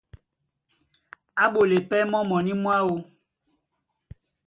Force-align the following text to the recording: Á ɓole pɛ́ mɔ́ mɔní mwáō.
Á 1.43 1.45
ɓole 1.53 1.77
pɛ́ 1.89 2.01
mɔ́ 2.11 2.21
mɔní 2.29 2.53
mwáō. 2.63 2.93